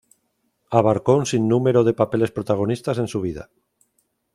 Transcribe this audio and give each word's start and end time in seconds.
Abarcó 0.79 1.11
un 1.21 1.27
sinnúmero 1.31 1.81
de 1.83 1.93
papeles 2.01 2.31
protagonistas 2.31 2.97
en 2.97 3.07
su 3.07 3.21
vida. 3.21 3.51